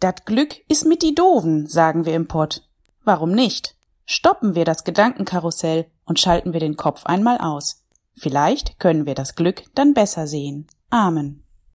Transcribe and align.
Dat 0.00 0.26
Glück 0.26 0.62
is 0.68 0.84
mit 0.84 1.02
die 1.02 1.14
Doven, 1.14 1.66
sagen 1.66 2.04
wir 2.04 2.14
im 2.14 2.28
Pott. 2.28 2.62
Warum 3.04 3.32
nicht? 3.32 3.76
Stoppen 4.04 4.54
wir 4.54 4.64
das 4.64 4.84
Gedankenkarussell 4.84 5.86
und 6.04 6.20
schalten 6.20 6.52
wir 6.52 6.60
den 6.60 6.76
Kopf 6.76 7.06
einmal 7.06 7.38
aus. 7.38 7.82
Vielleicht 8.14 8.78
können 8.78 9.06
wir 9.06 9.14
das 9.14 9.34
Glück 9.34 9.64
dann 9.74 9.94
besser 9.94 10.26
sehen. 10.26 10.66
Amen. 10.90 11.45